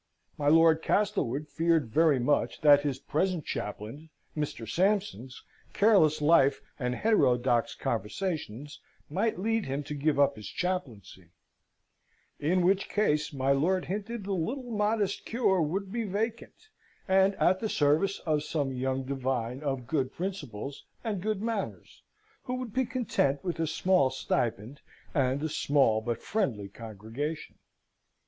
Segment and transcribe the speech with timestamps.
[0.35, 4.67] My Lord Castlewood feared very much that his present chaplain's, Mr.
[4.67, 5.43] Sampson's,
[5.73, 11.29] careless life and heterodox conversations might lead him to give up his chaplaincy:
[12.39, 16.69] in which case, my lord hinted the little modest cure would be vacant,
[17.07, 22.01] and at the service of some young divine of good principles and good manners,
[22.45, 24.79] who would be content with a small stipend,
[25.13, 27.59] and a small but friendly congregation.